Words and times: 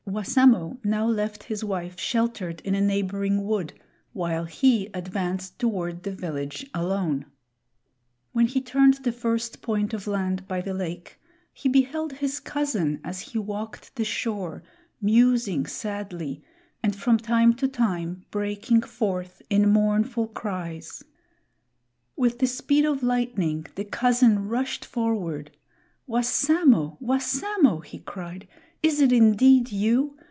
Wassamo 0.03 0.77
now 0.83 1.05
left 1.07 1.43
his 1.43 1.63
wife 1.63 1.97
sheltered 1.97 2.59
in 2.61 2.75
a 2.75 2.81
neighboring 2.81 3.45
wood, 3.45 3.71
while 4.11 4.43
he 4.43 4.87
advanced 4.93 5.57
toward 5.57 6.03
the 6.03 6.11
village 6.11 6.69
alone. 6.73 7.25
When 8.33 8.47
he 8.47 8.59
turned 8.59 8.95
the 8.95 9.13
first 9.13 9.61
point 9.61 9.93
of 9.93 10.07
land 10.07 10.49
by 10.49 10.59
the 10.59 10.73
lake 10.73 11.17
he 11.53 11.69
beheld 11.69 12.13
his 12.13 12.41
cousin 12.41 12.99
as 13.05 13.21
he 13.21 13.37
walked 13.39 13.95
the 13.95 14.03
shore, 14.03 14.63
musing 14.99 15.65
sadly, 15.65 16.43
and 16.83 16.93
from 16.93 17.17
time 17.17 17.53
to 17.53 17.67
time 17.67 18.25
breaking 18.31 18.81
forth 18.81 19.41
in 19.49 19.69
mournful 19.69 20.27
cries. 20.29 21.03
With 22.17 22.39
the 22.39 22.47
speed 22.47 22.83
of 22.85 23.01
lightning 23.01 23.65
the 23.75 23.85
cousin 23.85 24.49
rushed 24.49 24.83
forward. 24.83 25.51
"Wassamo! 26.05 26.97
Wassamo!" 26.99 27.79
he 27.79 27.99
cried, 27.99 28.45
"is 28.83 28.99
it 28.99 29.11
indeed 29.11 29.71
you? 29.71 30.17